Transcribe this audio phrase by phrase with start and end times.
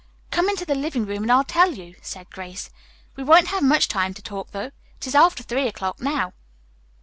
[0.31, 2.71] "Come into the living room and I'll tell you," said Grace.
[3.15, 4.71] "We won't have much time to talk, though.
[4.97, 6.33] It is after three o'clock now."